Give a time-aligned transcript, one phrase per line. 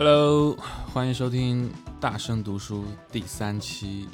[0.00, 0.56] Hello，
[0.94, 4.08] 欢迎收听大声读书第三期。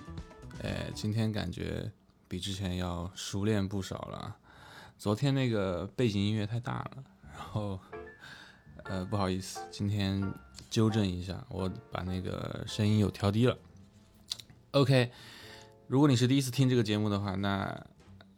[0.62, 1.92] 哎，今天感觉
[2.26, 4.34] 比之前要熟练不少了。
[4.96, 7.78] 昨天那个背景音乐太大了，然后
[8.84, 10.32] 呃不好意思，今天
[10.70, 13.54] 纠正一下，我把那个声音又调低了。
[14.70, 15.12] OK，
[15.86, 17.86] 如果你是第一次听这个节目的话，那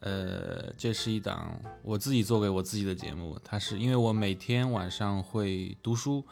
[0.01, 6.27] 呃这是一档我自己做给我自己的节目，它是因为我每天晚上会读书。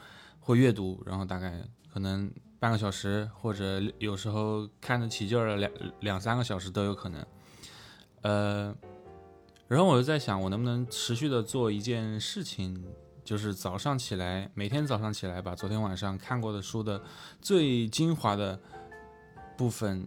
[0.45, 1.59] 会阅读，然后大概
[1.91, 7.27] 可能半个小时，或者有时候看得起劲儿了两两三个小时都有可能。
[8.21, 8.77] 呃，
[9.69, 12.85] 然后我就在想，我能不能持续的做一件事情，
[13.25, 17.03] 就是早上起来，每天早上起来把昨天晚上看过的书的
[17.41, 18.61] 最精华的
[19.57, 20.07] 部分，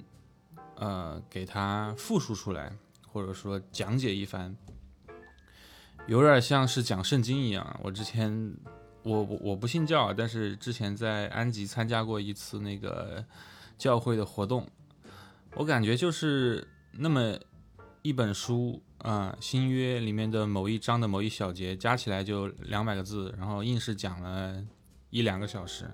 [0.75, 2.71] 呃，给它复述出来，
[3.07, 4.55] 或者说讲解一番，
[6.05, 7.79] 有点像是讲圣经一样。
[7.81, 8.55] 我之前。
[9.07, 13.23] 我我不信教啊，但是之前在安吉参加过一次那个
[13.77, 14.67] 教会的活动，
[15.55, 17.37] 我感觉就是那么
[18.01, 24.61] 一本书啊，新约里面的某一章的某一小节，加起来就两百个字，然后硬是讲了
[25.09, 25.89] 一两个小时，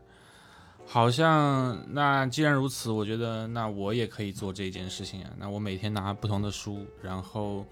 [0.86, 7.66] 好像那既然如此，我觉得那我也可以做这件事情啊，那我每天拿不同的书，然后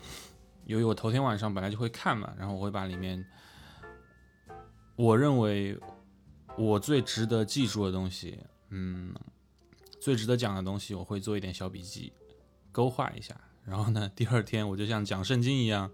[0.66, 3.26] 由于我头天晚上本来就会看嘛，然后我会把里面。
[4.96, 5.80] 我认为
[6.58, 8.38] 我最值得记住的东西，
[8.70, 9.16] 嗯，
[10.00, 12.14] 最值得讲的东西，我会做一点小笔记，
[12.72, 13.36] 勾画一下。
[13.64, 15.90] 然后呢，第二天我就像讲圣经一样，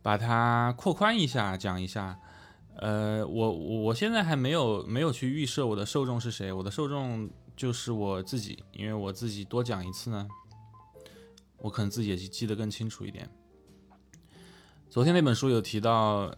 [0.00, 2.18] 把它扩宽一下，讲一下。
[2.76, 10.28] 呃，我我现在还没有没有去预设我的受众是谁，我的受众就是我自己，因为我自己多讲一次呢，
[11.58, 13.28] 我可能自己也记得更清楚一点。
[14.88, 16.34] 昨天那本书有提到。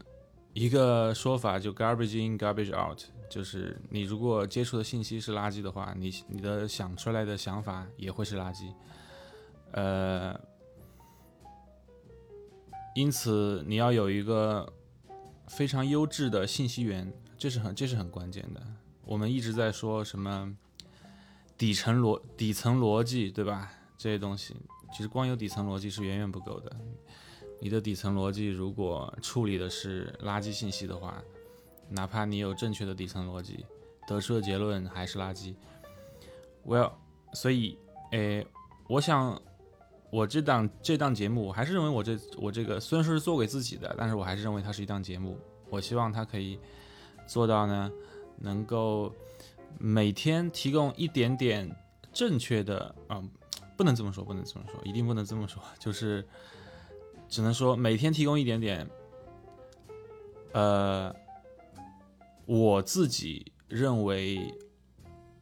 [0.59, 8.72] 一个说法就 garbage in garbage out，就是你如果接触的信息是垃圾的话，你你的想出来的想法也会是垃圾。
[9.72, 10.34] 呃，
[12.94, 14.72] 因此你要有一个
[15.47, 18.62] 非常优质的信息源，这是很这是很关键的。
[19.05, 20.56] 我们一直在说什么
[21.59, 23.71] 底层逻底层逻辑，对吧？
[23.99, 24.56] 这些东西
[24.91, 26.75] 其实光有底层逻辑是远远不够的。
[27.59, 31.22] 你的底层逻辑如果处理的是垃圾信息的话，
[31.89, 33.65] 哪怕你有正确的底层逻辑，
[34.06, 35.55] 得出的结论还是垃圾。
[36.67, 36.93] Well，
[37.33, 37.78] 所以，
[38.12, 38.47] 诶，
[38.89, 39.41] 我想
[40.11, 45.38] 我这档这档节目，我还是认为我这我这个虽然说是做给自己的，但是我还是认为它是一档节目。
[45.71, 46.59] 我希望它可以
[47.27, 47.91] 做到呢，
[48.38, 49.12] 能够
[49.78, 51.75] 每天提供一点点
[52.12, 53.31] 正确的，嗯，
[53.77, 56.23] 不能这么说，不能这么说，一定不能这么说，就是。
[57.28, 58.88] 只能说每天提供一点点，
[60.53, 61.14] 呃，
[62.47, 64.54] 我自己认为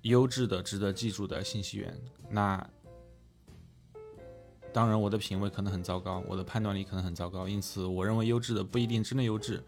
[0.02, 1.96] 优质的、值得记住的信息源。
[2.30, 2.66] 那
[4.72, 9.62] 当然，我的品味可能很糟糕，我的判断力可能很糟糕，因此我认为优质的不一定真的优质。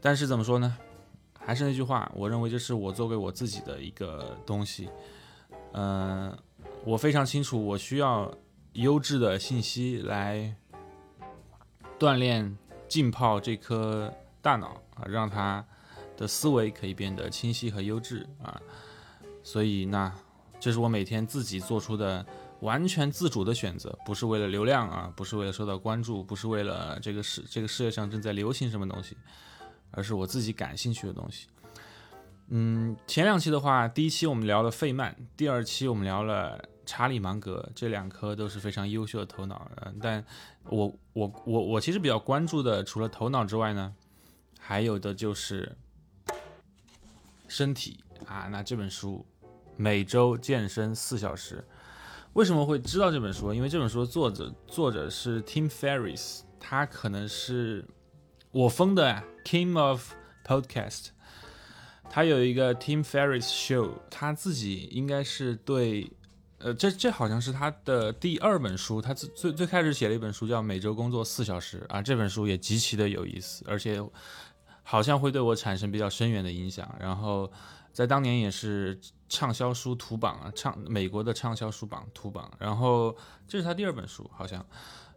[0.00, 0.76] 但是怎么说呢？
[1.38, 4.90] 还是那句话，我认为这是我做给我自己的一个东西。
[5.72, 6.36] 嗯，
[6.84, 8.30] 我非常清楚，我需要
[8.72, 10.54] 优质的信息来。
[11.98, 12.56] 锻炼
[12.88, 14.12] 浸泡这颗
[14.42, 15.64] 大脑啊，让他
[16.16, 18.60] 的思维可以变得清晰和优质啊。
[19.42, 20.12] 所以那
[20.60, 22.24] 这是我每天自己做出的
[22.60, 29.16] 完全自主的选择，不是为了流量啊，不是为了受到关注，不是为了这个世这个世界上正在流行什么东西，
[29.90, 31.46] 而是我自己感兴趣的东西。
[32.48, 36.62] 嗯，前两期的话，第一期我们聊了费曼，第二期我们聊了。
[36.86, 40.24] 查理芒格这两颗都是非常优秀的头脑，嗯，但
[40.70, 43.92] 我我我我其实比较关注的，除了头脑之外呢，
[44.60, 45.76] 还有的就是
[47.48, 48.46] 身体啊。
[48.52, 49.26] 那这本书
[49.76, 51.64] 每周健身四小时，
[52.34, 53.52] 为什么会知道这本书？
[53.52, 57.84] 因为这本书的作者作者是 Tim Ferriss，他可能是
[58.52, 60.12] 我封的 King of
[60.44, 61.08] Podcast，
[62.08, 66.12] 他有一个 Tim Ferriss Show，他自己应该是对。
[66.58, 74.02] 呃，这这好像是他的第二本书，他最最最开始写了一本书叫《每周工作四小时》啊，这本书也极其的有意思，而且
[74.82, 76.92] 好像会对我产生比较深远的影响。
[76.98, 77.52] 然后
[77.92, 78.98] 在当年也是
[79.28, 82.50] 畅销书图榜啊，畅美国的畅销书榜图榜。
[82.58, 83.14] 然后
[83.46, 84.64] 这是他第二本书，好像，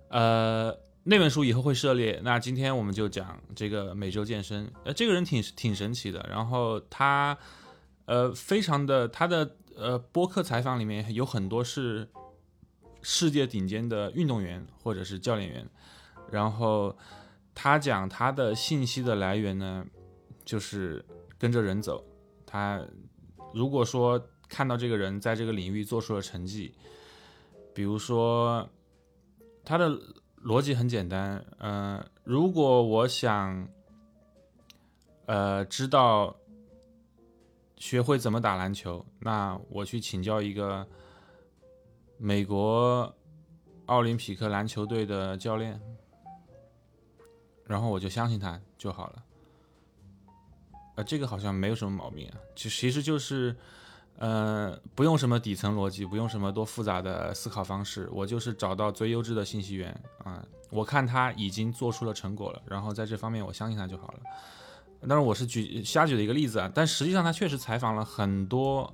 [0.10, 2.20] 呃，那本书以后会涉猎。
[2.22, 4.70] 那今天我们就讲这个每周健身。
[4.84, 7.38] 呃，这个人挺挺神奇的，然后他
[8.04, 9.56] 呃非常的他的。
[9.80, 12.10] 呃，播客采访里面有很多是
[13.02, 15.70] 世界顶尖的运动员或者是教练员，
[16.30, 16.98] 然后
[17.56, 19.86] 他讲他的信息的来源呢，
[20.44, 21.06] 就是
[21.38, 22.04] 跟着人走，
[22.46, 22.86] 他
[23.54, 26.76] 如果说看到这个人在这个领域做出了成绩，
[27.74, 28.68] 比如说
[29.64, 29.90] 他的
[30.44, 33.68] 逻辑很简单，呃，如果我想
[35.26, 36.36] 呃知道
[37.80, 40.86] 学会怎么打篮球，那我去请教一个
[42.18, 43.12] 美国
[43.86, 45.82] 奥林匹克篮球队的教练，
[47.64, 49.24] 然后我就相信他就好了。
[50.98, 53.56] 呃，这个好像没有什么毛病啊，其其实就是，
[54.18, 59.90] 呃，不用什么底层逻辑，不用什么多复杂的思考方式，我就是找到最优质的信息源
[60.26, 64.20] 啊，我看他已经做出了成果了，然后在这方面我相信他就好了。
[65.08, 68.94] 当然我是举瞎举的一个例子啊，但实际上他确实采访了很多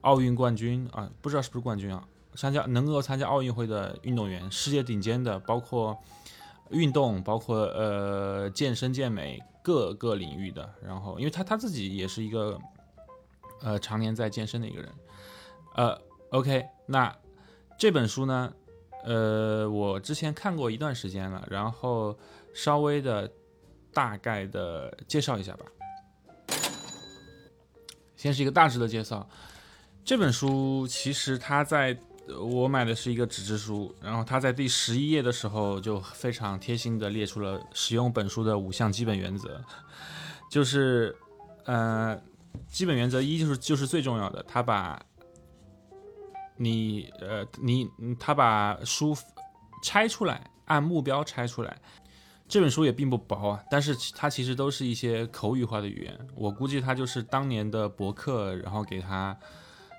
[0.00, 5.96] 奥运冠军啊，不知道是不是冠军啊，参加能够参加奥运会的运动员，世界顶尖的，包括
[6.70, 9.42] 运动，包括呃健身健美。
[9.66, 12.56] 各个领域的，然后因为他他自己也是一个，
[13.62, 14.92] 呃，常年在健身的一个人，
[15.74, 16.00] 呃
[16.30, 17.12] ，OK，那
[17.76, 18.52] 这本书呢，
[19.04, 22.16] 呃，我之前看过一段时间了，然后
[22.54, 23.28] 稍微的
[23.96, 25.64] 大概的介绍一下吧。
[28.16, 29.26] 先是一个大致的介绍，
[30.04, 31.96] 这本书其实它在。
[32.40, 39.62] 我买的是一个纸质书，然后它在第十一页的时候就非常贴心的列出了使用本书的五项基本原则，
[40.50, 41.16] 就是，
[41.66, 42.20] 呃，
[42.66, 45.00] 基本原则一就是就是最重要的，他把，
[46.56, 47.88] 你呃你
[48.18, 49.16] 他把书
[49.84, 51.80] 拆出来，按目标拆出来，
[52.48, 59.36] 这本书也并不薄啊，但是它其实都是一些口语化的语言，我估计它就是当年的博客，然后给它。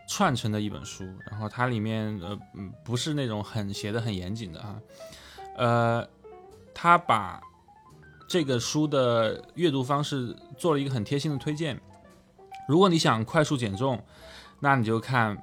[0.09, 4.79] 串成的一本书，然后它里面呃嗯不是那种很写的很严谨的啊，
[5.57, 6.07] 呃，
[6.73, 7.41] 他把
[8.25, 11.77] 这个书的阅读方式做了一个很贴心的推荐。
[12.69, 14.01] 如果你想快速减重，
[14.61, 15.37] 那你就看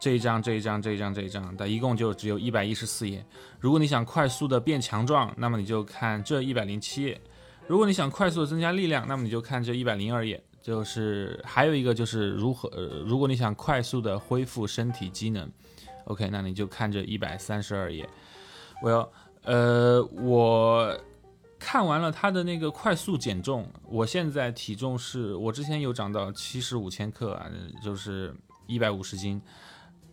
[0.00, 3.22] 这一章这一章这一章这一章，它一共就只有一百一十四页。
[3.58, 7.20] 如果你想快速的变强壮，那么你就看这一百零七页。
[7.66, 10.42] 如果你想快速的增加力量，那么你就看这一百零二页。
[10.62, 15.50] 就是还有一个就是如何，呃，如果你想快速的恢复身体机能
[16.04, 18.08] ，OK，那你就看这一百三十二页。
[18.82, 19.12] 我要，
[19.42, 20.98] 呃，我
[21.58, 27.50] 看完了他的那个快速减重，我现在体重是我之前有长到七十五千克啊，
[27.82, 28.34] 就是
[28.66, 29.40] 一百五十斤。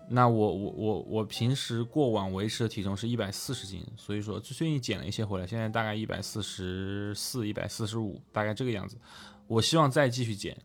[0.10, 8.98] 那我我我我平时过往维持的体重是一百四十斤，所以说最近减了一些回来，现在大概一百四十四、一百四十五，大概这个样子。
[9.48, 10.58] 我希望再继续减，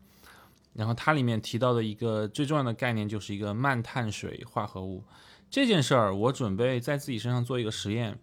[0.73, 5.03] 然后它里面提到的一个最重要的概念就是一个慢碳水化合物
[5.49, 8.17] 这件事儿，我准备在自己身上做一个实验，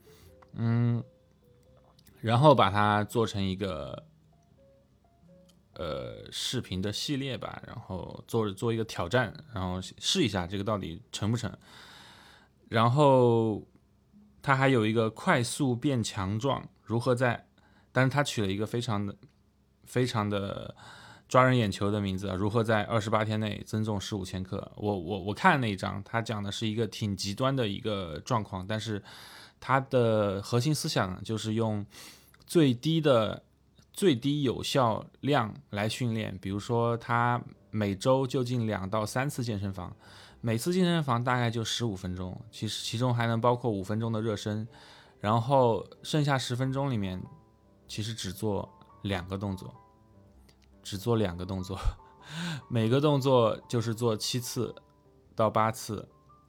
[0.55, 1.05] 嗯，
[2.21, 4.05] 然后把它做成一个
[5.81, 11.51] 呃视频的系列吧，然后做做一个挑战，然后试一下这个到底成不成。
[12.69, 13.67] 然后
[14.43, 17.47] 它还有一个快速变强壮，如何在，
[17.91, 19.17] 但是它取了一个非常的。
[19.87, 20.73] 非常的
[21.27, 22.37] 抓人眼球的名字啊！
[22.37, 24.71] 如何在二十八天内增重十五千克？
[24.77, 29.03] 我我我看那一章，他讲的是一个挺极端的一个状况，但是
[29.59, 31.85] 它的核心思想就是用
[32.47, 33.43] 最低的
[33.93, 36.37] 最低有效量来训练。
[36.39, 39.95] 比如说，他每周就进两到三次健身房，
[40.41, 44.67] 每次健身房大概就十五分钟，其实其中还能包括五分钟的热身，
[45.21, 47.23] 然后剩下十分钟里面，
[47.87, 48.69] 其实只做
[49.03, 49.75] 两个动作。
[50.83, 51.79] 只做两个动作，
[52.67, 54.75] 每个动作就是做七次
[55.37, 56.09] 到八次，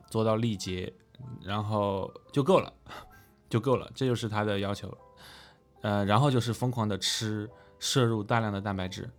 [0.10, 0.92] 做到力竭，
[1.44, 2.74] 然后就够了，
[3.50, 4.88] 就够了，这就是他的要求。
[5.82, 9.10] 呃，然后就是疯狂的吃，摄入大量的蛋白质。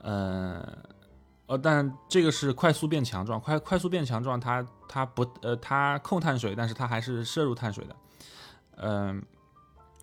[0.00, 0.78] 呃，
[1.46, 7.96] 呃，但这个是快速变强壮，快快速变强壮，它它不呃它控碳水，但是它还是摄入碳水的。
[8.76, 9.22] 嗯，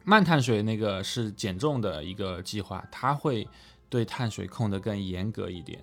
[0.03, 3.48] 慢碳水那个是减重的一个计划，它会。
[3.91, 5.77] 对碳水控的更严格一点。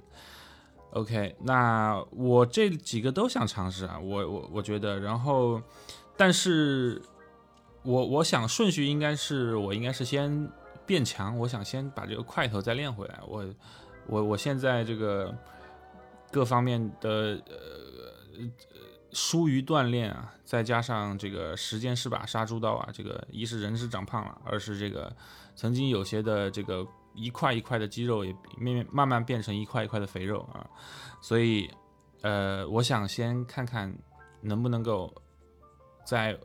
[0.92, 5.60] OK，那我这几个都想尝试啊，我我我觉得，然后，
[6.16, 7.02] 但是，
[7.88, 10.50] 我我想顺序应该是我应该是先
[10.84, 13.18] 变强，我想先把这个块头再练回来。
[13.26, 13.46] 我
[14.06, 15.34] 我我现在这个
[16.30, 18.50] 各方面的呃
[19.12, 25.10] 疏于锻炼啊，再加上这个时间是把杀猪刀啊，这个一是人是长胖了，二是这个
[25.56, 26.86] 曾经有些的这个。
[27.14, 30.64] 一块一块的肌肉也面慢慢变成一块一块的肥肉啊，
[31.20, 31.68] 所以，
[32.22, 33.92] 呃，我想先看看
[34.40, 35.12] 能不能够
[36.06, 36.38] 在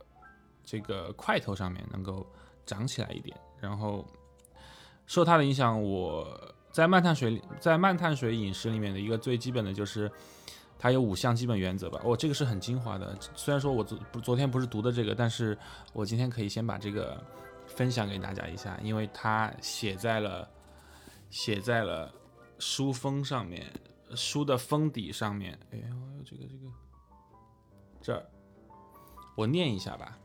[0.63, 2.25] 这个块头上面能够
[2.65, 3.35] 长起来一点。
[3.59, 4.05] 然后
[5.05, 10.11] 受它的影响，我在慢碳水里在慢碳水饮食里面的一个最基本的就是
[10.77, 12.01] 它有五项基本原则吧。
[12.03, 13.17] 哦，这个是很精华的。
[13.35, 15.57] 虽然说我昨昨天不是读的这个，但是
[15.93, 17.23] 我今天可以先把这个
[17.67, 20.49] 分享给大家一下，因为它写在了
[21.29, 22.13] 写在了
[22.59, 23.71] 书封上面，
[24.15, 25.57] 书的封底上面。
[25.71, 25.83] 哎呦，
[26.25, 26.71] 这个这个
[28.01, 28.25] 这儿，
[29.35, 30.17] 我念一下吧。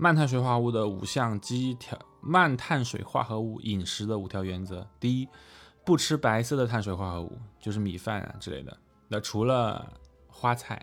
[0.00, 5.28] 慢碳水化合物的五项基条，慢碳水化合物饮食的五条原则：第一，
[5.84, 8.78] 不吃白色的碳水化合物，就是米饭啊之类的。
[9.08, 9.92] 那除了
[10.28, 10.80] 花菜，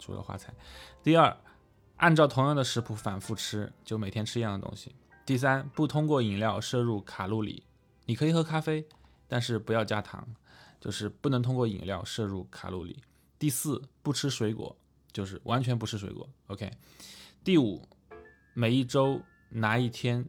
[0.00, 0.52] 除了花菜。
[1.00, 1.34] 第二，
[1.98, 4.96] 按照同样的食谱反复吃，就每天吃一样的东西。
[5.24, 7.62] 第三，不通过饮料摄入卡路里，
[8.06, 8.84] 你可以喝咖啡，
[9.28, 10.26] 但是不要加糖，
[10.80, 13.00] 就是不能通过饮料摄入卡路里。
[13.38, 14.76] 第四，不吃水果，
[15.12, 16.28] 就是完全不吃水果。
[16.48, 16.68] OK。
[17.44, 17.80] 第五。
[18.58, 19.20] 每一周
[19.50, 20.24] 拿一天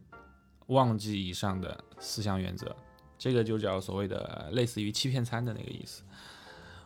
[0.66, 2.76] 忘记以上的四项原则，
[3.16, 6.02] 这个就叫所谓的类似于欺骗餐的那个意思。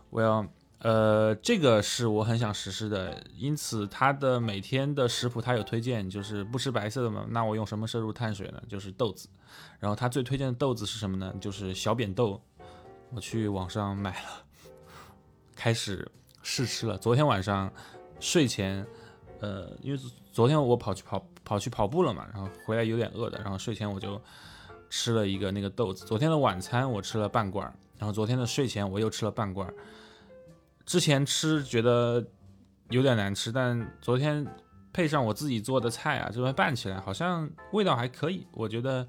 [0.08, 0.46] 我要
[0.78, 8.62] 呃，这个是我很想实施的，因此它的每天的食谱它有推荐，就是不吃白色的嘛，那我用什么摄入碳水呢？
[8.68, 9.28] 就是豆子。
[9.80, 11.34] 然后它最推荐的豆子是什么呢？
[11.40, 12.40] 就是小扁豆。
[13.10, 14.44] 我去网上买了，
[15.56, 16.08] 开始
[16.40, 16.96] 试吃了。
[16.96, 17.72] 昨天晚上
[18.20, 18.86] 睡前，
[19.42, 19.98] 呃，因为
[20.32, 21.22] 昨天我跑去跑。
[21.44, 24.18] 跑去跑步了嘛，然后回来有点饿的，然后睡前我就
[24.88, 26.06] 吃了一个那个豆子。
[26.06, 27.66] 昨天的晚餐我吃了半罐，
[27.98, 29.68] 然后昨天的睡前我又吃了半罐。
[30.86, 32.24] 之前吃觉得
[32.90, 34.46] 有点难吃，但昨天
[34.92, 38.46] 配上我自己做的菜啊，这边拌起来好像味道还可以。
[38.52, 39.04] 我觉得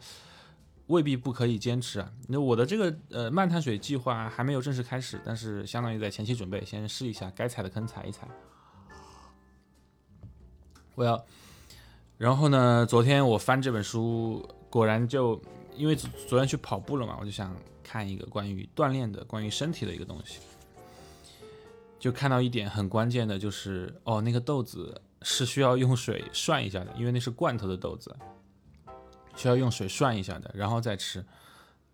[0.87, 2.11] 未必不可以坚持啊。
[2.27, 8.27] 那我的这个呃慢碳水计划还没有正式开始，但是相当于在前期准备，先试一下，该踩的坑踩一踩。
[10.95, 11.23] 我要。
[12.17, 12.85] 然后呢？
[12.85, 15.41] 昨天我翻这本书，果然就
[15.75, 20.39] 因为昨天去跑步了嘛，我就想看一个关于锻炼的、关于身体的一个东西。
[21.99, 28.15] 就看到一点很关键的，就是哦，那个豆子是需要用水涮一下的，因为那是罐头的豆子，
[29.35, 31.25] 需要用水涮一下的，然后再吃。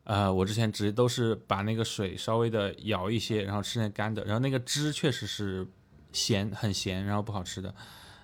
[0.03, 5.65] 呃，我之前直接都是把那个水稍微的舀一些，然后吃那干的，然后那个汁确实是
[6.12, 7.74] 咸，很咸，然后不好吃的。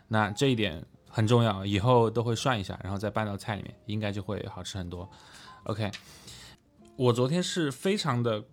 [0.08, 0.86] 那这一点。
[1.08, 5.10] 很重要，以后都会涮一下，然后再拌到菜里面，应该就会好吃很多。
[5.64, 5.90] OK，
[6.98, 8.44] 我昨天是非常的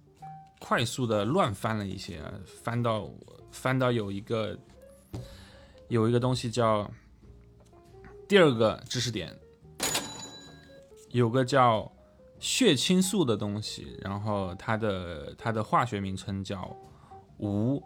[0.60, 2.22] 快速的乱翻了一些，
[2.62, 3.10] 翻到
[3.50, 4.56] 翻到有一个
[5.88, 6.88] 有一个东西叫
[8.28, 9.36] 第二个知识点，
[11.10, 11.90] 有个叫
[12.38, 16.76] 血清素的东西，然后它的它的化学名称叫
[17.38, 17.82] 无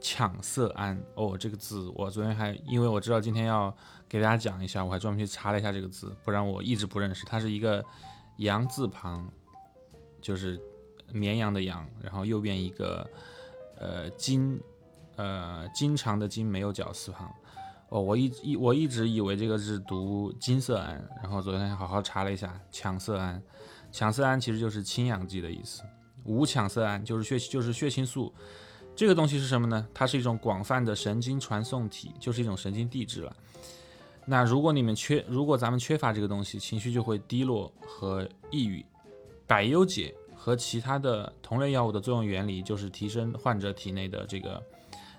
[0.00, 1.00] 羟色胺。
[1.14, 3.74] 哦，这个字我昨天还因为我知道今天要。
[4.10, 7.26] 给大家讲一下，我还专门去查了一下这个字，不然我一直不认识。
[7.26, 7.84] 它是一个
[8.38, 9.30] 羊字旁，
[10.22, 10.58] 就是
[11.12, 13.06] 绵羊的羊，然后右边一个
[13.78, 14.58] 呃经
[15.16, 17.30] 呃经常的经没有绞丝旁。
[17.90, 23.42] 哦，我一一我一直以为这个是读金色胺，然后昨天好好查了一下，羟色胺，
[23.92, 25.82] 羟色胺其实就是氢氧剂的意思。
[26.24, 28.34] 无羟色胺就是血就是血清素，
[28.98, 29.86] 这个东西是什么呢？
[29.94, 33.32] 它是一种广泛的神经传送体，就是一种神经递质了。
[34.26, 38.84] 那如果你们缺，如果咱们缺乏这个东西，情绪就会低落和抑郁。
[39.46, 44.60] 百忧解和其他的同类药物的作用原理就是提升患者体内的这个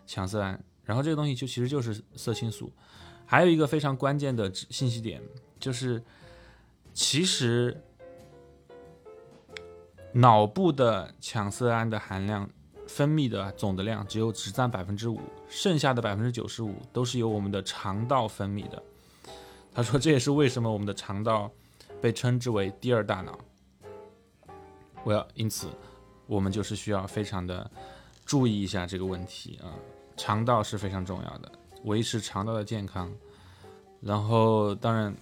[0.06, 2.70] 羟色胺，然后这个东西就其实就是色青素。
[3.26, 5.22] 还有一个非常关键的信息点
[5.58, 6.04] 就是，
[6.94, 7.82] 其实
[10.12, 12.50] 脑部的羟色胺的含量
[12.90, 18.82] 分泌的总的量只有只占百分之五，剩下的百分之九十五都是由我们的肠道分泌的。
[19.72, 21.52] 他说：“这也是为什么我们的肠道
[22.02, 23.38] 被称之为第二大脑。
[25.04, 25.68] 我要因此，
[26.26, 27.70] 我们就是需要非常的
[28.26, 29.70] 注意一下这个问题啊，
[30.18, 31.52] 肠道是非常重要的，
[31.84, 33.10] 维持肠道的健康。
[34.02, 35.16] 然后，当然，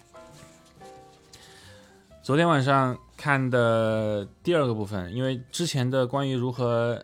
[2.23, 7.03] 昨天晚上看的第二个部分，因为之前的关于如何。”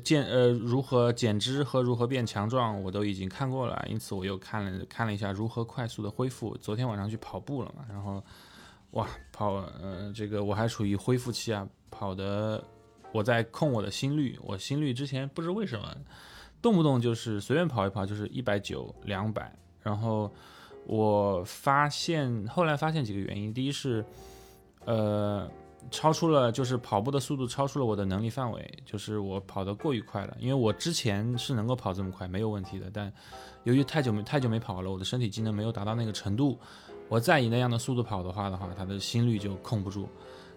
[0.00, 6.56] 减呃如何减脂和如何变强壮我都已经看过了，因此我又看了看了一下如何快速的恢复。
[6.56, 8.24] 昨天晚上去跑步了嘛，然后
[8.92, 12.64] 哇跑呃这个我还处于恢复期啊，跑的
[13.12, 15.94] 我在控我的心率，我心率之前不知为什么
[16.62, 20.32] 动不动就是随便跑一跑就是一百九两百，然后
[20.86, 24.02] 我发现后来发现几个原因，第一是
[24.86, 25.50] 呃。
[25.90, 30.36] 超出了，就是跑步的速度超出了我的能力范围，就是我跑得过于快了。
[30.40, 32.90] 因为我之前是能够跑这么快，没有问题的。
[32.92, 33.12] 但
[33.64, 36.58] 由于太久没太久没跑了，我的身体机能没有达到那个程度。
[37.08, 40.08] 我再以那样的速度跑的话的话，他的心率就控不住。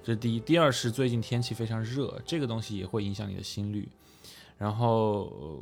[0.01, 0.39] 这是第一。
[0.39, 3.89] 第二是最近天气非常热，这个东西也会影响你的心率。
[4.57, 5.61] 然后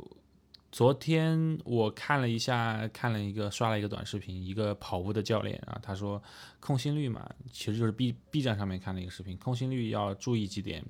[0.74, 6.20] 昨天我看了一下，看了一个刷了一个短视频，一个跑步的教练啊，他说
[6.58, 10.84] 控心率嘛，其实就是 B B 站上面看的一个视频，控心率要注意几点。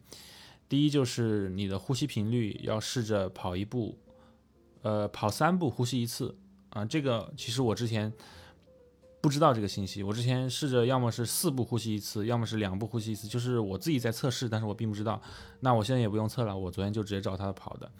[0.70, 3.98] 第一就是你的呼吸频率要试着跑一步，
[4.80, 6.34] 呃，跑三步呼吸一次
[6.70, 6.82] 啊。
[6.82, 8.10] 这个其实我之前
[9.20, 15.20] 不知道这个信息，我之前试着要么是四步呼吸一次，要么是两步呼吸一次，就是我自己在测试，但是我并不知道。
[15.60, 17.92] 那我现在也不用测了，我昨天就直接照他跑的，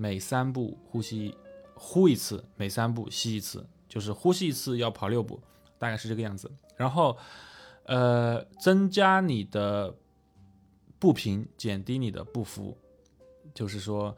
[0.00, 1.36] 每三步呼吸
[1.74, 5.38] 呼一次，每三步吸一次，就是呼吸一次要跑六步，
[5.78, 6.50] 大概是这个样子。
[6.76, 7.16] 然后
[7.84, 9.94] 呃，增加你的。
[11.02, 12.76] 步频减低你的步幅，
[13.54, 14.14] 就是说，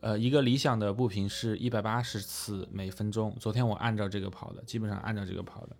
[0.00, 3.32] 呃，一个理想的步频是一百八十次每分钟。
[3.38, 5.76] 昨天我按照这个跑的，基本上按照这个跑的。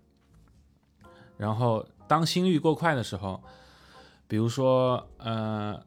[1.37, 3.43] 然后当心率过快的时候，
[4.29, 5.85] 比如说，呃，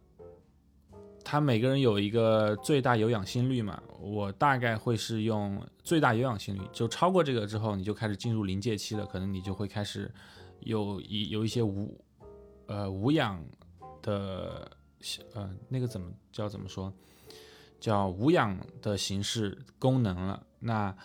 [1.24, 10.14] 他每个人有一个最大有氧心率嘛，我大概会是用最大有氧心率，就超过这个之后，你就开始进入临界期了，可能你就会开始
[10.60, 11.98] 有一有一些无
[12.68, 13.44] 呃无氧。
[14.04, 14.68] 的
[15.36, 16.92] 呃，那个怎么叫怎么说？
[17.80, 20.44] 叫无氧的形式功能了。
[20.58, 20.96] 那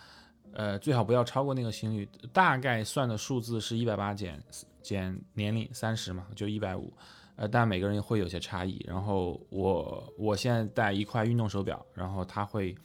[0.51, 2.09] 呃，最好不要超过那个心率。
[2.33, 4.43] 大概算的数字是一百八减
[4.81, 6.91] 减年龄三十嘛，就一百五。
[7.37, 8.83] 呃，但每个人会有些差异。
[8.85, 12.75] 然后我我现在戴一块运动手表，然后它会，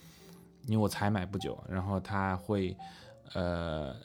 [0.66, 2.76] 因为我才买不久，然后它会
[3.34, 3.96] 呃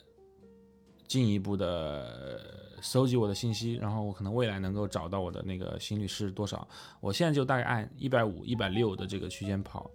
[1.06, 2.66] 进一步的。
[2.80, 6.64] 收集我的信息，然后我可能未来能够找到我的那个心率是多少。
[7.00, 9.90] 我现在就大概按一百五、一百六的这个区间跑。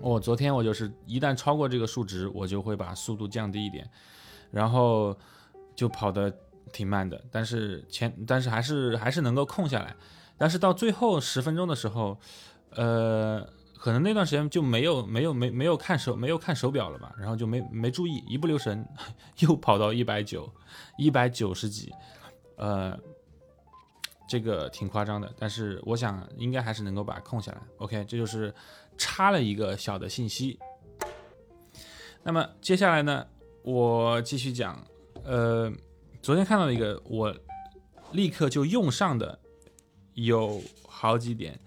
[0.00, 3.88] 我昨天我就是一旦超过这个数值，我就会把速度降低一点，
[4.50, 5.16] 然后
[5.76, 6.36] 就跑的
[6.72, 7.22] 挺慢的。
[7.30, 9.94] 但是前但是还是还是能够控下来。
[10.36, 12.18] 但是到最后十分钟的时候，
[12.70, 13.48] 呃。
[13.76, 18.82] 可能那段时间就没有没有没没有看手没有看手表了吧，然后就没没注意，一不留神
[19.40, 20.50] 又跑到一百九，
[20.96, 21.92] 一百九十几，
[22.56, 22.98] 呃，
[24.26, 27.58] 这个挺夸张的，但是我想应该还是能够把它控下来。
[27.76, 28.54] OK，这就是
[28.96, 30.58] 插了一个小的信息。
[32.22, 33.26] 那么接下来呢，
[33.64, 34.82] 我继续讲，
[35.24, 35.70] 呃，
[36.24, 37.36] 昨天看到一个我
[38.12, 39.38] 立刻就用上的
[40.14, 40.58] 有
[40.88, 41.60] 好几点。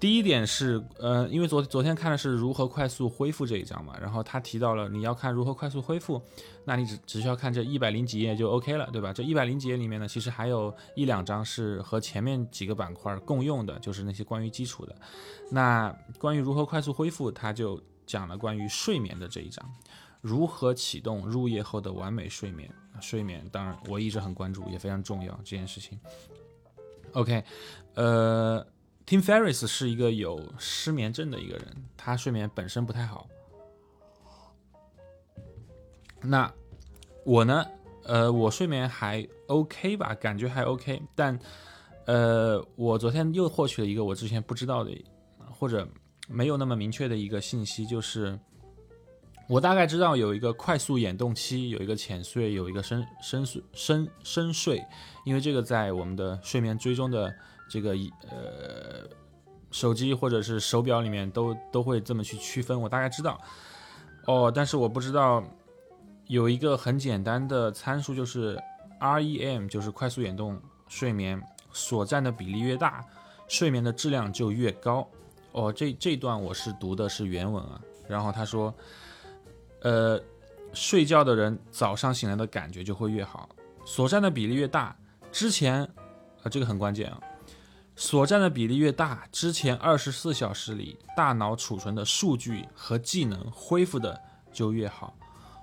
[0.00, 6.20] 第一点是，呃，因为昨昨天看的是如何快速恢复这一章嘛，然后他提到了你要看如何快速恢复，
[6.64, 9.12] 那你只只需要看这一百零几页就 OK 了，对吧？
[9.12, 14.96] 这一百零几页里面呢，其实还有一两章是和前面几个板块共用的，就是那些关于基础的。
[15.52, 19.64] 那关于如何快速恢复，他就讲了关于睡眠的这一章，
[20.20, 22.68] 如何启动入夜后的完美睡眠。
[23.00, 25.98] 睡眠当然我一直很关注，也非常重要这件事情。
[27.12, 27.44] OK，
[27.94, 28.66] 呃。
[29.08, 33.26] Tim Ferris 是一个有失眠症的一个人，他睡眠本身不太好。
[36.20, 36.52] 那
[37.24, 37.66] 我呢？
[38.04, 41.00] 呃，我睡眠还 OK 吧，感觉还 OK。
[41.14, 41.38] 但
[42.04, 44.92] 呃，我昨天又获取了一个我之前不知道的，
[45.58, 45.88] 或者
[46.28, 48.38] 没有那么明确的一个信息，就是
[49.48, 54.84] 我大概知道有一个快速眼动期，有一个浅睡，有一个深深睡深深睡，
[55.24, 57.34] 因为这个在我们的睡眠追踪的。
[57.70, 57.90] 这个
[58.30, 59.06] 呃，
[59.70, 63.38] 手机或者是手表里面都都会这么去区分，我大概知道
[64.24, 65.44] 哦，但是我不知道
[66.28, 68.58] 有一个很简单的参数，就是
[68.98, 70.58] REM，就是快速眼动
[70.88, 71.38] 睡眠
[71.70, 73.04] 所占的比例越大，
[73.48, 75.06] 睡眠的质量就越高。
[75.52, 78.74] 哦，这这段我是读的是原文啊，然后他说，
[79.82, 80.20] 呃，
[80.72, 83.48] 睡觉的人早上醒来的感觉就会越好，
[83.84, 84.96] 所占的比例越大，
[85.30, 85.82] 之前
[86.42, 87.20] 啊这个很关键啊。
[88.00, 94.20] 所占的比例越大，之前二十四小时里大脑储存的数据和技能恢复的
[94.52, 95.16] 就越好。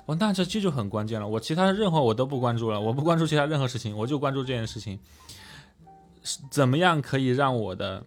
[0.06, 1.26] 哦，那这这就很关键了。
[1.26, 5.00] 我其他任何我都不关注了，我不关注其他任何事情，我就关注这件事情。
[6.52, 8.06] 怎么样可以让我的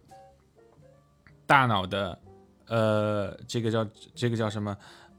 [1.46, 2.18] 大脑的
[2.66, 4.76] 呃，这个叫这个叫什么？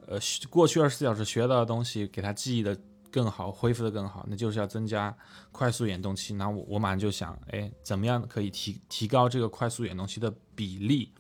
[0.09, 0.19] 呃，
[0.49, 2.77] 过去二十四小时学到的东西，给他记忆的。
[3.11, 5.11] 更好恢复的更好，那就是要增加
[5.51, 6.35] 快速眼动期。
[6.35, 11.11] 那我我马上就想，哎，怎么样可以提提高这个快速眼动期的比例？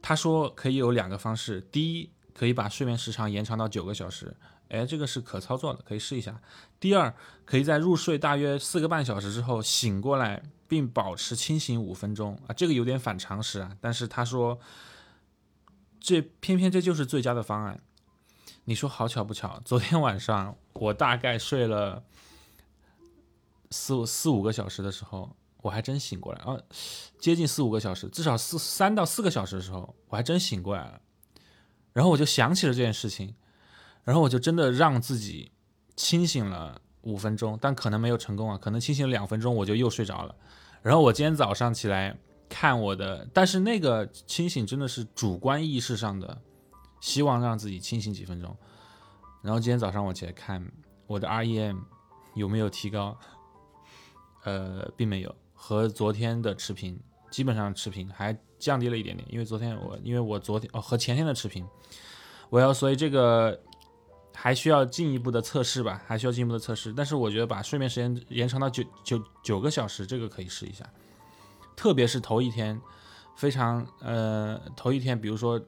[0.00, 4.32] 他说可以有两个方式，第一，可以把睡眠时长延长到九个小时，
[4.68, 6.40] 哎，这个是可操作的，可以试一下。
[6.78, 7.12] 第二，
[7.44, 14.56] 可以在入睡大约四个半小时之后醒过来，并保持清醒五分钟啊，这个有点反常识啊，但是他说，
[16.00, 17.80] 这偏偏这就是最佳的方案。
[18.64, 22.04] 你说好巧不巧，昨天晚上我大概睡了
[23.70, 26.58] 四四五个小时的时候，我还真醒过来啊，
[27.18, 31.00] 接近四五个小时，至少四三到四个小时的时候，我还真醒过来了。
[31.94, 33.34] 然后我就想起了这件事情，
[34.04, 35.50] 然后我就真的让自己
[35.96, 40.34] 清醒了五分钟，但可能没有成功啊，可能清醒了两分钟我就又睡着了。
[40.82, 42.16] 然后我今天早上起来
[42.48, 46.40] 看我的，但是那个清醒真的是主观意识上的，
[47.00, 48.56] 希望让自己清醒几分钟。
[49.42, 50.64] 然后今天早上我起来看
[51.06, 51.78] 我的 REM
[52.34, 53.16] 有没有提高，
[54.44, 56.98] 呃，并没有，和昨天的持平，
[57.30, 59.26] 基本上持平，还降低了一点点。
[59.30, 61.66] 因为昨天我，因为我昨天哦和前天的持平，
[62.50, 63.60] 我要所以这个
[64.34, 66.92] 还需要进一步的测试吧，还需要进一步的测试。
[66.92, 70.84] 但是我觉得把睡眠时间延长到九九九个小时，这个可以试一下，
[71.78, 72.80] 特别是头一天，
[73.36, 75.60] 非常呃头一天，比如说。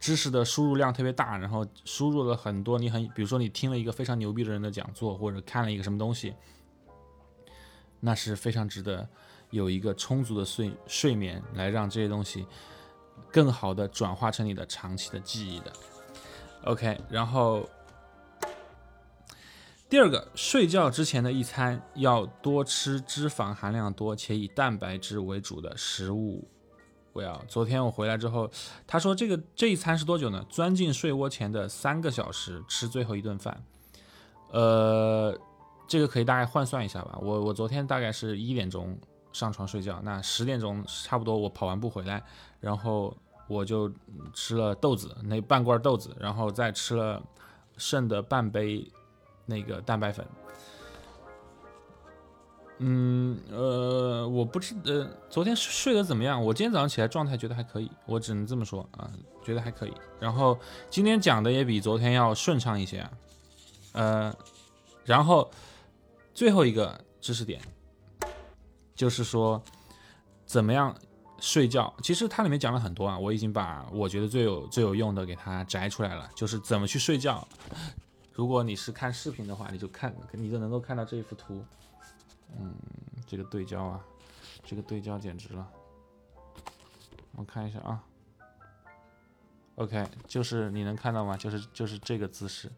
[0.00, 6.34] 知识的输入量特别大，然后输入了很多，你很，比如说你听了一个非常牛逼的人的讲座，或者看了一个什么东西，
[8.00, 9.08] 那是非常值得
[9.48, 12.46] 有一个充足的睡睡眠来让这些东西
[13.32, 15.72] 更好的转化成你的长期的记忆的。
[16.64, 17.66] OK，然后
[19.94, 26.48] 第二个，睡觉之前的一餐要多吃脂肪含量多且以蛋白质为主的食物。
[27.12, 28.50] 我要昨天我回来之后，
[28.88, 30.44] 他说这个这一餐是多久呢？
[30.50, 33.64] 钻进睡窝前的三个小时吃最后一顿饭，
[34.50, 35.32] 呃，
[35.86, 37.16] 这个可以大概换算一下吧。
[37.22, 38.98] 我我昨天大概是一点钟
[39.32, 42.20] 上床睡觉，那十点钟差不多我跑完步回来，
[42.58, 43.88] 然后我就
[44.32, 47.22] 吃了豆子那半罐豆子，然后再吃了
[47.76, 48.84] 剩的半杯
[49.46, 50.26] 那个蛋白粉。
[52.78, 56.44] 嗯呃，我不知呃，昨天睡得怎么样？
[56.44, 59.08] 我今天早上起来状态觉得还可以，我只能这么说啊，
[59.44, 59.94] 觉得还可以。
[60.18, 60.58] 然后
[60.90, 63.12] 今天讲的也比昨天要顺畅一些啊，
[63.92, 64.34] 呃，
[65.04, 65.48] 然后
[66.34, 67.62] 最后一个知识点
[68.96, 69.62] 就是说
[70.44, 70.92] 怎么样
[71.38, 71.94] 睡觉。
[72.02, 77.46] 其实它里面讲了很多啊，我已经把我觉得最有最有用的给它摘出来了，就是怎么去睡觉。
[78.34, 81.64] 如果你是看视频的话，你就看，你就能够看到这一幅图。
[82.58, 82.74] 嗯，
[83.26, 84.04] 这个对焦啊，
[84.64, 85.66] 这个对焦简直了。
[87.36, 88.04] 我看一下啊
[89.76, 91.36] ，OK，就是你能看到吗？
[91.36, 92.70] 就是就是这个姿势，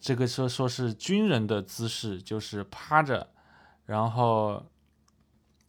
[0.00, 3.30] 这个说说是军人的姿势，就是趴着。
[3.86, 4.64] 然后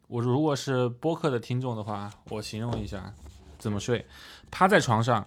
[0.08, 3.14] 我如果是播客的听众的话，我形容一下
[3.58, 4.06] 怎么睡：
[4.50, 5.26] 趴在床上，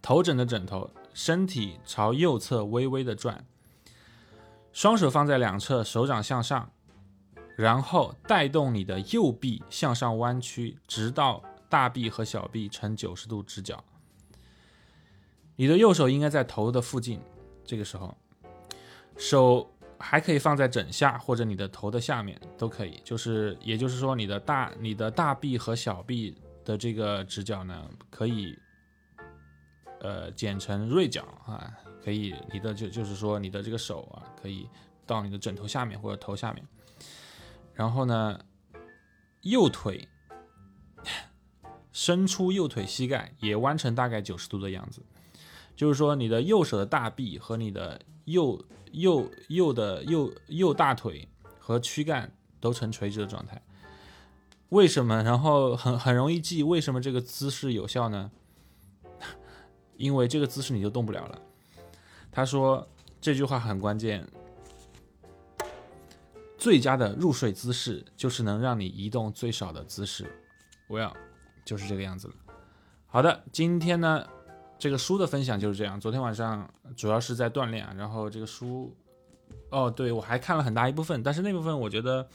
[0.00, 3.44] 头枕着枕头，身体朝右侧微微的转。
[4.72, 6.70] 双手放在两侧，手掌向上，
[7.56, 13.84] 然后带动你的右臂向上弯曲，直到大臂和小臂呈九十度直角。
[15.56, 17.20] 你的右手应该在头的附近，
[17.64, 18.16] 这个时候，
[19.18, 22.98] 手还可以放在枕下或者你的头的下面都可以。
[23.04, 28.58] 就是，也就是说，你的大你的大臂和小臂的这个直角呢，可以，
[30.02, 31.72] 呃，剪成锐角啊。
[32.04, 34.68] 可以，你的就就是说，你的这个手啊，可以
[35.06, 36.66] 到你的枕头下面或者头下面。
[37.74, 38.40] 然后呢，
[39.42, 40.08] 右腿
[41.92, 45.00] 伸出右腿膝盖，也弯成大概九十度的样子。
[45.76, 48.60] 就是说，你的右手的大臂和你的右
[48.90, 51.28] 右右的右右大腿
[51.60, 53.62] 和躯干都呈垂直的状态。
[54.70, 55.22] 为什么？
[55.22, 58.32] 然后很很容易记，为什么这个姿势有效呢？
[60.02, 61.38] 因为这个姿势你就动不了了。
[62.32, 62.84] 他说
[63.20, 64.26] 这句话很关键，
[66.58, 70.26] 最佳的入睡姿势就是能让你移动最少的姿势。
[70.88, 71.16] 我要
[71.64, 72.34] 就是这个样子了。
[73.06, 74.26] 好的，今天呢，
[74.76, 76.00] 这个书的分享就是这样。
[76.00, 78.92] 昨天晚上主要是在锻炼，然后这个书，
[79.70, 82.28] 哦，对我还看了很大一部分，但是那部分我觉得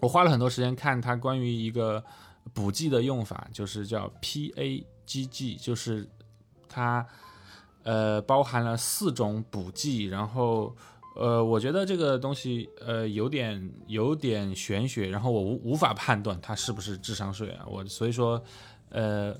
[0.00, 2.02] 我花了很多时间看它关于一个
[2.52, 6.08] 补剂的用法，就是叫 PAGG，就是
[6.68, 7.06] 它。
[7.88, 10.74] 呃，包含了四种补剂，然后，
[11.14, 18.42] 呃，我觉得这个东西，呃，有点有点玄学，然后我无无法判断它是不是智商税啊，我所以说，
[18.88, 19.32] 呃，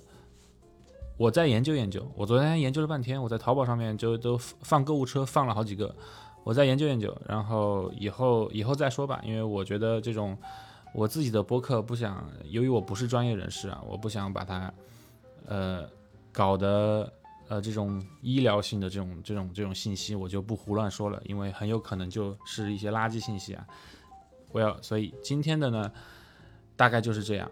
[1.17, 5.93] 我再研究研究，我昨天研究了半天，我在淘宝上面就都放购物车放了好几个，
[6.45, 10.39] 我再研究研究，然后以后以后再说吧，因为我觉得这种
[10.95, 14.73] 我自己的播客不想，由于我不是专业人士啊，我不想把它，
[15.47, 15.85] 呃，
[16.37, 17.11] 搞得。
[17.49, 23.65] 呃，这种医疗性的这种这种这种信息，我就不胡乱说了，因为很有可能就是一些垃圾信息啊。
[24.51, 25.93] 我要，所以今天的呢，
[26.75, 27.49] 大概就是这样。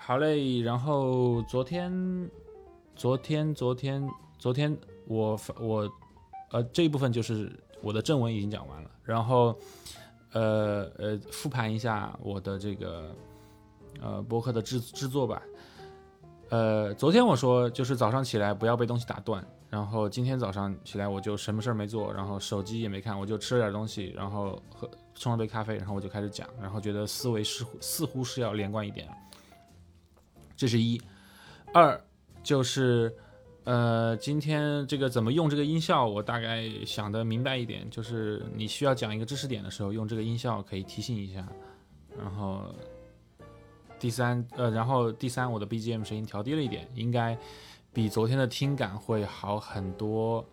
[0.00, 2.28] 好嘞，然后昨天，
[2.96, 5.88] 昨天，昨天，昨天我我
[6.50, 9.56] 呃，这一部分就是我的正文已经讲完了，然后
[10.32, 13.14] 呃呃，复盘一下我的这个
[14.00, 15.40] 呃博客的制制作吧。
[16.48, 29.08] 呃，昨天我说就是早上起来不要被东西打断，然后今天早上起来我就什么事儿没做，然后手机也没看，我就吃了点东西，然后喝冲了杯咖啡，然后我就开始讲，然后觉得思维似乎似乎是要连贯一点。
[30.56, 31.00] 这是一，
[31.74, 32.00] 二
[32.44, 33.12] 就是
[33.64, 41.44] 呃，今天这个怎么用这个音效，我大概想的明白一点，就是你需要讲一个知识点的时候，用这个音效可以提醒一下，
[42.16, 42.72] 然后。
[43.98, 47.36] 第三，呃，然后第三，我的 BGM 声音调低了一点，应该
[47.92, 50.44] 比昨天的听感会好很多。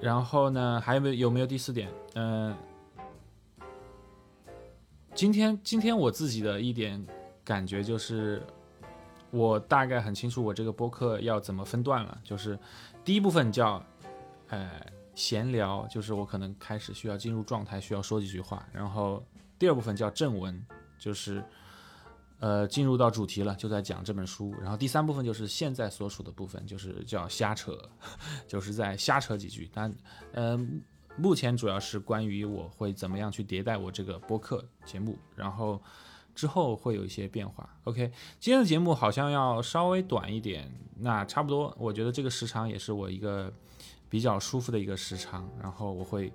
[0.00, 1.90] 然后呢，还有没有有没有第四点？
[2.14, 2.54] 嗯，
[5.14, 7.04] 今天今天我自己的一点
[7.44, 8.42] 感觉就是，
[9.30, 12.16] 我大概很清楚我这个播客要怎么分段了。
[12.22, 12.58] 就是
[13.04, 13.84] 第一部分叫
[14.48, 14.70] 呃
[15.14, 18.64] 闲聊，就是我可能开始需要进入状态，需要说几句话。
[18.72, 19.22] 然后
[19.58, 20.64] 第二部分叫正文，
[20.96, 21.44] 就是。
[22.42, 24.52] 呃，进入到主题了，就在讲这本书。
[24.60, 27.78] 然后第三部分就是现在所处的部分，就是叫瞎扯，
[28.48, 29.70] 就是在瞎扯几句。
[29.72, 29.94] 但，
[30.32, 30.58] 呃，
[31.16, 35.80] 目前主要是关于我会怎么样去迭代我这个播客节目，然后
[36.34, 37.72] 之后会有一些变化。
[37.84, 43.52] OK，今天的节目好像要稍微短一点，那差不多，我觉得这个时长也是我一个
[44.08, 45.48] 比较舒服的一个时长。
[45.62, 46.32] 然后我会。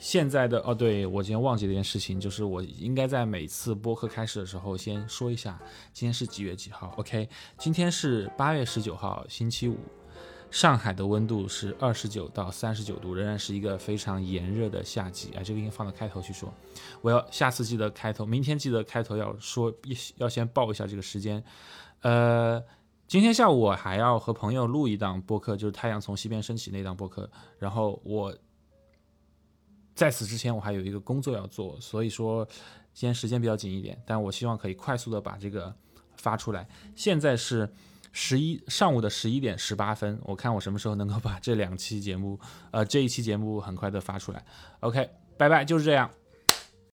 [0.00, 5.60] 现在的哦，对我今天忘记了一件事情，就是我应该在每次播客开始的时候先说一下，
[5.92, 9.76] 今天是几月几号？OK，今天是八月十九号，星期五，
[10.50, 15.32] 上海的温度是二十九到三十九度，仍然是一个非常炎热的夏季。
[15.36, 16.50] 哎，这个应该放到开头去说。
[17.02, 19.70] 我要下次记得开头，明天记得开头要说，
[20.16, 21.44] 要先报一下这个时间。
[22.00, 22.58] 呃，
[23.06, 28.34] 今天下午我还要和朋友录一档播客，就是太阳从西边升起那档播客，然后我。
[30.00, 32.42] 在此之前，我还有一个工作要做，所以说
[32.94, 35.70] 今天时间比较紧一点，但我希望可以快速的把这个
[36.16, 36.66] 发出来。
[36.96, 37.70] 现在是
[38.10, 44.42] 十一上午的十一点十八分，我看我什么时候能够把这两期节目，呃，这一期节目很快的发出来。
[44.80, 46.10] OK，拜拜，就是这样。